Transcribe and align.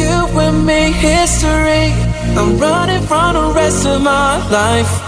You 0.00 0.40
and 0.40 0.66
me, 0.66 0.92
history. 0.92 1.94
I'm 2.36 2.58
running 2.58 3.02
from 3.02 3.34
the 3.34 3.52
rest 3.54 3.86
of 3.86 4.02
my 4.02 4.34
life 4.50 5.05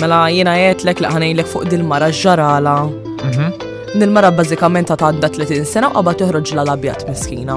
Mela 0.00 0.26
jina 0.30 0.52
jgħetlek 0.60 1.00
li 1.02 1.10
ħanejlek 1.12 1.48
fuq 1.48 1.70
dil-mara 1.72 2.10
ġarala. 2.12 2.74
Nil 2.86 3.52
mhm. 3.96 4.12
mara 4.12 4.30
bazzikament 4.36 4.90
ta' 4.92 4.96
għadda 5.08 5.30
30 5.38 5.64
sena 5.70 5.88
u 5.88 5.94
qabad 5.96 6.20
toħroġ 6.20 6.52
la 6.58 6.66
labjat 6.68 7.06
miskina. 7.08 7.56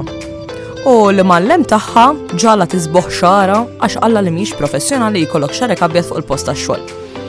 U 0.88 0.94
li 1.12 1.24
mallem 1.26 1.66
taħħa 1.68 2.06
ġala 2.40 2.64
tizboħ 2.72 3.10
xara 3.18 3.58
għax 3.84 3.98
għalla 4.06 4.22
li 4.24 4.32
miex 4.38 4.56
professjonali 4.56 5.26
jkollok 5.26 5.52
xarek 5.60 5.84
abjad 5.86 6.08
fuq 6.08 6.22
il 6.22 6.28
posta 6.32 6.56
xol. 6.64 6.86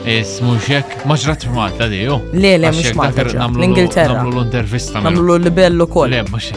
Is, 0.08 0.38
muxek, 0.42 0.96
maġrat 1.06 1.44
Malta 1.54 1.84
għadiju. 1.86 2.08
jo? 2.08 2.16
Le, 2.32 2.56
le, 2.58 2.72
mux 2.74 2.94
Malta. 2.98 3.28
L-Ingilterra. 3.52 4.22
Namlu 4.24 4.40
l-intervista. 4.40 4.96
Namlu 5.04 5.28
mela. 5.28 5.38
l-libellu 5.44 5.86
kol. 5.92 6.08
Le, 6.16 6.24
mux 6.32 6.50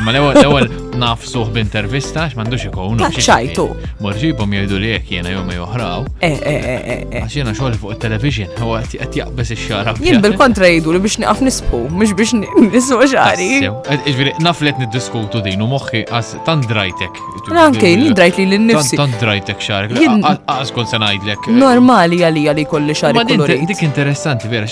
Imma 0.00 0.12
l-ewwel 0.16 0.36
ewel 0.48 0.68
nafsuh 0.96 1.42
b'intervista 1.52 2.22
x 2.30 2.36
m'għandux 2.38 2.62
ikun. 2.70 3.02
Taċċajtu. 3.02 3.64
Morġibhom 4.00 4.54
jgħidu 4.56 4.78
li 4.80 4.94
jekk 4.94 5.12
jiena 5.12 5.34
jew 5.34 5.42
ma 5.44 5.56
joħraw. 5.58 6.06
Eh, 6.24 6.38
eh, 6.52 6.68
eh, 6.78 7.02
għax 7.20 7.36
jiena 7.36 7.52
xogħol 7.52 7.76
fuq 7.82 7.96
it-television 7.98 8.54
u 8.64 8.70
qed 8.96 9.18
jaqbes 9.20 9.52
ix-xara. 9.58 9.92
Jien 10.06 10.22
bil-kontra 10.24 10.70
jgħidu 10.70 10.94
li 10.96 11.02
biex 11.04 11.20
nieqaf 11.20 11.42
nispu, 11.44 11.82
mux 11.92 12.14
biex 12.16 12.32
niswa 12.70 13.08
xari. 13.12 13.50
Iġviri, 13.68 14.32
naf 14.40 14.64
li 14.64 14.72
qed 14.72 14.86
niddiskutu 14.86 15.44
din 15.44 15.66
u 15.68 15.68
għas 15.68 16.32
tan 16.48 16.64
drajtek. 16.72 17.20
Anke 17.66 17.92
jien 17.92 18.16
drajt 18.16 18.40
li 18.40 18.48
l-nifsi. 18.56 18.96
Tan 19.04 19.12
drajtek 19.20 19.60
xari, 19.68 19.92
għas 20.24 20.72
kol 20.72 20.88
sanajdlek. 20.94 21.50
Normali 21.60 22.24
għalija 22.24 22.56
li 22.56 22.64
kolli 22.72 22.96
xari. 22.96 23.20
xarek. 23.36 23.68
Dik 23.68 23.82
interessanti 23.92 24.48
vera, 24.48 24.64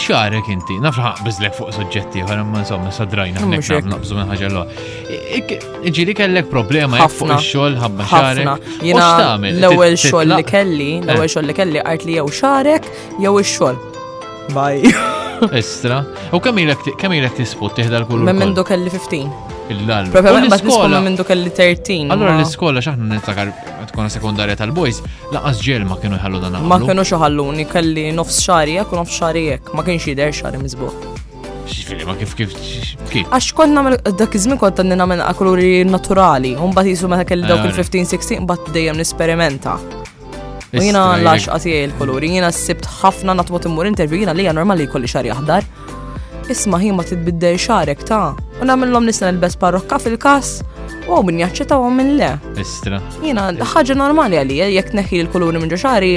xarek 0.00 0.48
inti, 0.50 0.76
nafraħ 0.82 1.20
bizlek 1.26 1.54
fuq 1.58 1.72
soġġetti, 1.76 2.22
għan 2.24 2.44
ma 2.50 2.62
insomma 2.62 2.90
sadrajna 2.94 3.44
nek 3.46 3.64
nabżu 3.88 4.18
minn 4.18 4.32
ħagġa 4.32 4.50
l 4.50 5.88
Ġiri 5.94 6.14
kellek 6.16 6.48
problema 6.50 7.06
fuq 7.10 7.30
il-xol, 7.36 7.76
ħabba 7.80 8.08
xarek. 8.10 8.68
Jina 8.82 9.08
l-ewel 9.60 9.96
xol 9.98 10.32
li 10.34 10.44
kelli, 10.46 10.90
eh. 10.98 11.06
l-ewel 11.06 11.30
xol 11.30 11.48
li 11.48 11.56
kelli, 11.56 11.82
għart 11.82 12.06
li 12.08 12.18
jew 12.18 12.26
xarek, 12.30 12.88
jew 13.22 13.34
il-xol. 13.38 13.78
Bye. 14.54 14.92
Estra! 15.54 16.02
U 16.34 16.40
kamilek 16.40 17.36
tisfut 17.38 17.76
tiħda 17.78 18.02
l-kullu? 18.04 18.26
Memmendu 18.30 18.64
kelli 18.66 18.90
15 18.92 19.53
il-darba. 19.66 20.20
ma 20.20 21.00
minn 21.00 21.14
duk 21.18 21.30
il-13. 21.34 22.10
Allora 22.14 22.36
l-iskola 22.38 22.82
xaħna 22.84 23.16
nittakar 23.16 23.50
tkun 23.90 24.10
sekundarja 24.16 24.56
tal-boys, 24.60 25.00
laqas 25.34 25.62
ġel 25.64 25.86
ma 25.88 25.96
kienu 26.00 26.18
jħallu 26.20 26.40
dan 26.44 26.58
Ma 26.68 26.78
kienu 26.82 27.04
xoħalluni, 27.10 27.66
kelli 27.72 28.08
nofs 28.16 28.42
xarijek 28.44 28.92
u 28.92 29.00
nofs 29.00 29.18
xarijek, 29.20 29.72
ma 29.74 29.82
kienx 29.86 30.08
jider 30.10 30.32
xari 30.34 30.60
mizbuħ. 30.62 30.96
Ġifiri, 31.64 32.04
ma 32.04 32.14
kif 32.20 32.34
kif 32.36 32.52
kif. 33.08 33.28
Għax 33.32 33.52
konna 33.56 33.94
dak 33.96 34.34
iż-żmien 34.36 34.60
kont 34.60 34.80
għandna 34.82 34.98
nagħmel 35.00 35.24
kuluri 35.38 35.70
naturali, 35.88 36.54
u 36.56 36.68
mbagħad 36.68 36.90
jisu 36.92 37.08
meta 37.12 37.24
kelli 37.28 37.48
dawk 37.48 37.64
eh. 37.64 37.72
il-15-16 37.72 38.42
mbagħad 38.44 38.72
dejjem 38.76 39.00
nisperimenta. 39.00 39.78
U 40.74 40.82
jiena 40.82 41.14
lax 41.22 41.48
qatija 41.52 41.86
l 41.86 42.20
jina 42.20 42.34
jiena 42.34 42.50
sibt 42.50 42.84
ħafna 43.00 43.32
natwot 43.40 43.64
immur 43.70 43.86
intervju, 43.86 44.18
jiena 44.24 44.34
li 44.36 44.44
normali 44.52 44.84
kolli 44.90 45.06
xari 45.08 45.30
aħdar 45.32 45.64
isma 46.50 46.78
hi 46.82 46.92
ma 46.92 47.02
titbiddej 47.10 47.56
xarek 47.66 48.04
ta' 48.08 48.34
u 48.62 48.66
namillom 48.70 49.04
nisna 49.10 49.28
l-bes 49.36 49.54
parrokka 49.64 49.96
fil-kas 50.04 50.50
u 51.08 51.18
min 51.28 51.38
jaċċita 51.44 51.76
għu 51.80 51.90
minn 51.98 52.10
le. 52.20 52.30
Istra. 52.60 52.98
Jina, 53.24 53.48
ħagġa 53.72 53.96
normali 54.04 54.38
għalli, 54.40 54.56
jek 54.76 54.92
neħi 54.98 55.18
l-koluri 55.26 55.60
minn 55.62 55.68
ġoċari, 55.72 56.12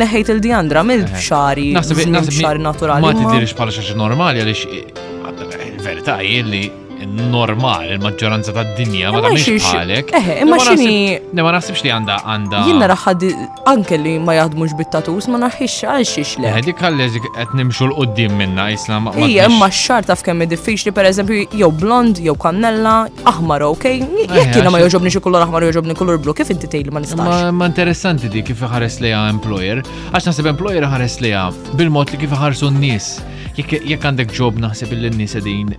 neħejt 0.00 0.34
il-dijandra 0.34 0.82
mill-xari, 0.88 1.70
xari 1.80 2.60
naturali. 2.70 3.08
Ma 3.08 3.14
tidirix 3.20 3.56
bħala 3.58 3.72
xaġa 3.80 3.96
normali 4.04 4.44
għalli, 4.44 4.58
eh, 4.80 4.92
eh, 5.28 5.64
verita' 5.84 6.20
jilli 6.24 6.66
normal, 7.06 7.84
il-maġġoranza 7.92 8.52
tad 8.54 8.70
dinja 8.76 9.12
ma 9.14 9.20
miex 9.22 9.62
bħalek. 9.62 10.10
Eh, 10.18 10.28
imma 10.42 10.58
xini. 10.62 11.18
Ne 11.36 11.42
ma 11.46 11.52
naħsibx 11.54 11.84
li 11.86 11.92
għandha 11.94 12.16
għandha. 12.24 12.62
Jien 12.66 12.82
raħad 12.92 13.26
anke 13.70 13.98
li 14.02 14.16
ma 14.18 14.34
jaħdmux 14.34 14.74
bit-tatus 14.78 15.28
ma 15.30 15.38
naħħix 15.44 15.86
għal 15.92 16.08
xiex 16.10 16.42
le. 16.42 16.50
Eh, 16.50 16.60
dik 16.68 16.82
ħalli 16.82 17.08
qed 17.22 17.54
nimxu 17.58 17.86
l 17.88 17.94
qoddim 17.94 18.34
minna 18.40 18.68
isla 18.74 18.98
ma. 19.04 19.14
Hija 19.14 19.46
imma 19.50 19.68
x-xar 19.70 20.08
taf 20.10 20.24
kemm 20.26 20.46
diffiċli 20.50 20.92
pereżempju 20.94 21.46
jew 21.60 21.70
blond 21.78 22.18
jew 22.24 22.34
kannella, 22.40 22.96
aħmar 23.30 23.66
okej. 23.68 24.02
Jekk 24.24 24.38
eh, 24.40 24.54
jiena 24.58 24.74
ma 24.74 24.82
joġobni 24.82 25.14
xi 25.14 25.22
kullor 25.24 25.46
aħmar 25.46 25.68
joġobni 25.68 25.96
kulur 25.98 26.18
blu, 26.20 26.34
kif 26.34 26.50
inti 26.54 26.68
tejli 26.70 26.94
ma 26.94 27.02
nistax. 27.04 27.52
Ma 27.54 27.70
interessanti 27.70 28.28
di 28.32 28.42
kif 28.42 28.62
ħares 28.66 28.98
għa 29.02 29.26
employer, 29.30 29.84
għax 30.12 30.32
nasib 30.32 30.50
employer 30.50 30.88
ħares 30.90 31.20
lejha 31.22 31.46
bil-mod 31.78 32.10
li 32.16 32.24
kif 32.24 32.34
ħarsu 32.42 32.72
n-nies. 32.72 33.12
Jekk 33.58 33.80
għandek 34.02 34.30
ġob 34.36 34.58
naħseb 34.64 34.92
il-nies 34.94 35.38
din 35.44 35.74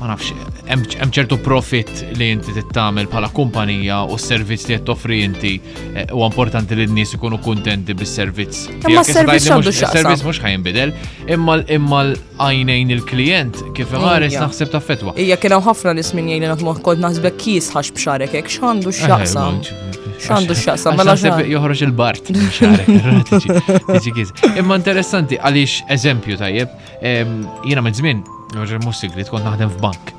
ma 0.00 0.08
nafx, 0.12 0.32
hemm 0.68 0.82
ċertu 1.14 1.38
profit 1.42 1.88
li 2.18 2.28
inti 2.34 2.52
tittamel 2.52 3.06
bħala 3.08 3.30
kumpanija 3.36 4.02
u 4.12 4.18
s-servizz 4.20 4.68
li 4.68 4.76
qed 4.76 4.84
toffri 4.90 5.18
inti 5.24 5.52
eh, 5.60 6.06
u 6.12 6.22
importanti 6.26 6.76
li 6.76 6.84
n-nies 6.90 7.14
ikunu 7.16 7.38
kuntenti 7.44 7.94
bis-servizz. 7.96 8.66
Imma 8.88 9.04
s-servizz 9.06 9.46
għandu 9.54 9.72
xaqsa. 9.72 10.02
Servizz 10.02 10.26
mhux 10.26 10.40
ħajinbidel, 10.44 10.92
imma 11.36 11.58
imma 11.78 12.02
l-għajnejn 12.10 12.94
il-klient 12.98 13.62
kif 13.78 13.94
imaris 13.96 14.36
naħseb 14.40 14.72
ta' 14.74 14.82
fetwa. 14.84 15.16
Ija 15.22 15.38
kien 15.40 15.56
ħafna 15.66 15.96
nies 16.00 16.12
min 16.18 16.30
jgħin 16.36 16.56
qed 16.60 16.84
kont 16.86 17.04
naħsbek 17.06 17.40
kiesħax 17.46 17.94
b'xarek 17.96 18.36
hekk 18.40 18.52
x'għandu 18.52 18.92
eh, 18.92 19.00
x'jaqsa. 19.00 19.46
X'għandu 20.20 20.56
x'aqsa. 20.60 20.94
mela 20.98 21.12
joħroġ 21.56 21.82
il-bart 21.88 22.32
Imma 24.58 24.78
interessanti 24.78 25.36
għaliex 25.40 25.84
eżempju 25.96 26.38
tajjeb, 26.44 26.78
jiena 27.66 27.84
minn 27.84 27.96
żmien 27.98 28.24
Roger 28.58 28.80
Mussigli 28.84 29.24
tkun 29.26 29.44
naħdem 29.46 29.72
f'bank. 29.76 30.12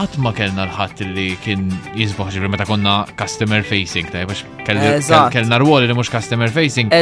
Għatma 0.00 0.22
ma 0.22 0.32
kellna 0.36 0.64
l-ħadd 0.68 1.00
li 1.16 1.24
kien 1.42 1.64
jizbuħ 1.98 2.30
ġivri 2.36 2.50
meta 2.52 2.64
konna 2.68 2.92
customer 3.18 3.64
facing, 3.66 4.06
ta' 4.12 4.22
b'iex 4.28 5.08
kellna 5.34 5.58
rwoli 5.60 5.88
li 5.90 5.96
mhux 5.96 6.12
customer 6.12 6.52
facing. 6.54 6.92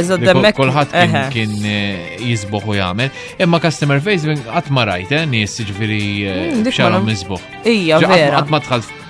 Kulħadd 0.58 0.94
kien 1.34 1.54
eh, 1.62 2.14
jizbuħ 2.22 2.70
u 2.72 2.78
jagħmel. 2.80 3.12
Imma 3.44 3.60
customer 3.62 4.00
facing 4.04 4.42
qatt 4.48 4.72
ma 4.74 4.86
rajt, 4.88 5.14
eh, 5.20 5.26
nies 5.30 5.58
ġifieri 5.68 6.00
eh, 6.26 6.40
mm, 6.56 6.72
xarom 6.74 7.10
jizbaħ. 7.12 7.44
Ija, 7.74 8.00
vera. 8.06 8.38
Qatt 8.38 8.54
ma 8.54 8.62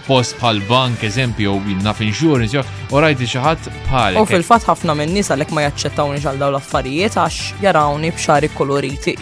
post 0.08 0.38
bħal 0.40 0.62
bank 0.68 1.04
eżempju 1.08 1.56
jew 1.68 1.76
naf 1.84 2.00
insurance 2.06 2.54
jew 2.56 2.62
u 2.96 3.02
rajti 3.04 3.28
xi 3.28 3.42
ħadd 3.44 3.70
bħal. 3.88 4.18
U 4.22 4.26
fil-fatt 4.30 4.68
ħafna 4.70 4.96
minn 4.98 5.12
nies 5.16 5.32
għalhekk 5.34 5.56
ma 5.56 5.66
jaċċettawni 5.68 6.20
għal 6.24 6.40
dawn 6.44 6.56
l-affarijiet 6.56 7.18
għax 7.20 7.64
jarawni 7.64 8.10
b'xari 8.16 8.50
koloriti. 8.56 9.14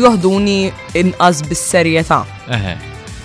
Joħduni 0.00 0.58
inqas 1.00 1.46
bis-serjetà. 1.48 2.20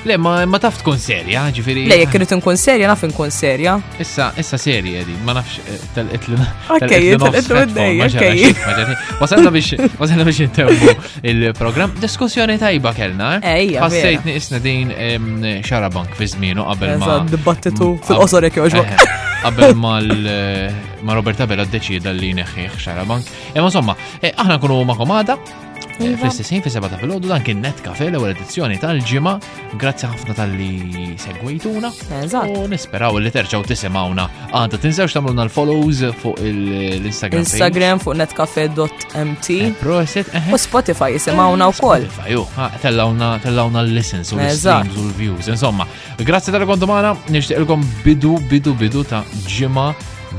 Le, 0.04 0.16
ma, 0.16 0.46
ma 0.48 0.58
taf 0.64 0.78
tkun 0.80 0.96
serja, 1.02 1.42
ġifiri. 1.52 1.82
Le, 1.92 1.98
jek 2.02 2.14
kienet 2.14 2.32
nkun 2.38 2.56
serja, 2.60 2.88
naf 2.88 3.02
nkun 3.10 3.32
serja. 3.36 3.74
Issa, 4.00 4.30
issa 4.40 4.56
serja 4.62 5.02
di, 5.04 5.16
ma 5.28 5.34
nafx 5.36 5.58
eh, 5.68 5.82
tal 5.98 6.08
etluna 6.16 6.46
Ok, 6.78 6.96
tal 7.26 7.36
etluna 7.42 7.90
ok. 8.08 8.24
Wasalna 9.20 9.52
biex, 9.52 9.74
wasalna 10.00 10.24
biex 10.30 10.40
jintemmu 10.46 10.96
il-program. 11.28 11.92
Diskussjoni 12.00 12.56
tajba 12.64 12.94
kellna. 12.96 13.34
Ejja. 13.44 13.84
Passejt 13.84 14.28
nisna 14.30 14.62
din 14.64 14.96
xarabank 15.68 16.16
fi 16.16 16.32
zminu 16.32 16.64
qabel 16.72 16.96
ma. 17.04 17.20
Dibattitu 17.34 17.98
fil-qosor 18.08 18.48
jek 18.48 18.62
joġba. 18.64 19.16
Qabel 19.44 19.76
ma 19.80 19.98
eh, 20.00 21.00
ma 21.08 21.16
Roberta 21.20 21.48
Bella 21.48 21.68
d-deċida 21.68 22.16
li 22.16 22.32
neħħiħ 22.40 22.80
xarabank. 22.88 23.34
Ema 23.52 23.72
somma, 23.74 24.00
eh, 24.24 24.32
aħna 24.32 24.62
nkunu 24.64 24.80
maħomada, 24.94 25.36
Eh, 26.02 26.08
iva. 26.14 26.18
Fl-istessin 26.22 26.62
fi 26.64 26.70
sebata 26.72 26.96
fil-ħodu 27.02 27.28
dan 27.28 27.44
kien 27.44 27.60
net 27.60 27.80
kafe 27.84 28.06
l-ewwel 28.08 28.32
edizzjoni 28.32 28.78
tal 28.80 29.02
ġimma 29.04 29.34
grazzi 29.82 30.08
ħafna 30.08 30.36
tal-li 30.38 31.18
segwejtuna. 31.20 31.90
U 32.60 32.64
nisperaw 32.72 33.18
li 33.20 33.32
terġaw 33.36 33.66
tisimawna. 33.68 34.30
Għadha 34.56 34.80
tinsewx 34.86 35.18
tamluna 35.18 35.44
l-follows 35.50 36.04
fuq 36.22 36.40
l-Instagram. 36.48 37.44
Instagram 37.44 38.00
fuq 38.04 38.16
netkafe.mt. 38.22 39.50
Eh, 39.68 39.74
proset. 39.82 40.30
U 40.54 40.58
Spotify 40.62 41.12
jisimgħuna 41.18 41.68
eh, 41.68 41.76
wkoll. 41.76 42.06
Spotify, 42.14 42.70
tellawna 42.80 43.84
l-listens 43.84 44.32
u 44.32 44.40
l-streams 44.40 44.96
u 44.96 45.04
l-views. 45.10 45.50
Insomma, 45.52 45.88
grazzi 46.24 46.56
tal-kontu 46.56 46.88
magħna, 46.90 47.12
nixtieqilkom 47.36 47.84
bidu 48.06 48.38
bidu 48.48 48.72
bidu 48.80 49.04
ta' 49.08 49.26
ġimma 49.50 49.92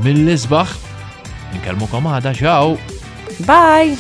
mill 0.07 0.25
lisbaħ 0.31 0.73
Nkellmukom 1.51 1.99
komada, 2.05 2.31
ġaw. 2.31 2.77
Bye! 3.43 3.99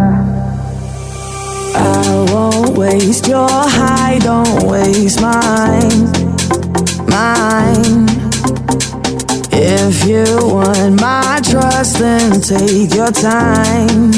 I 1.82 2.26
won't 2.30 2.78
waste 2.78 3.26
your 3.26 3.48
high, 3.50 4.18
don't 4.20 4.62
waste 4.70 5.20
mine, 5.20 6.06
mine. 7.10 8.06
If 9.50 10.04
you 10.06 10.46
want 10.46 11.00
my 11.00 11.40
trust, 11.42 11.98
then 11.98 12.40
take 12.40 12.94
your 12.94 13.10
time, 13.10 14.12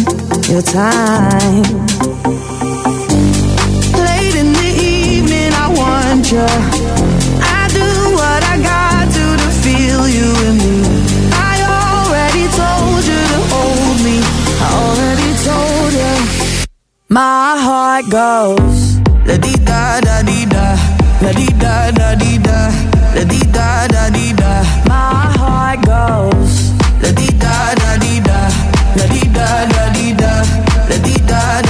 your 0.53 0.61
time. 0.61 1.65
Late 4.09 4.35
in 4.37 4.53
the 4.53 4.73
evening, 4.77 5.55
I 5.55 5.69
want 5.75 6.31
you. 6.31 6.80
My 17.13 17.57
heart 17.67 18.05
goes 18.09 18.99
la 19.27 19.37
di 19.37 19.51
da 19.65 19.99
da 20.01 20.23
di 20.23 20.45
da, 20.47 20.77
la 21.23 21.33
di 21.33 21.47
da 21.59 21.91
da 21.91 22.15
di 22.15 22.39
da, 22.41 22.71
la 23.15 23.25
di 23.25 23.39
da 23.51 23.87
da 23.89 24.09
di 24.11 24.33
da. 24.33 24.55
My 24.85 25.11
heart 25.39 25.81
goes 25.89 26.71
la 27.03 27.11
di 27.11 27.27
da 27.39 27.75
da 27.81 27.97
di 27.97 28.21
da, 28.21 28.39
la 28.99 29.07
di 29.15 29.25
da 29.33 29.47
da 29.75 29.91
di 29.95 30.13
da, 30.15 30.43
la 30.89 30.97
di 31.03 31.15
da. 31.27 31.61
da 31.63 31.70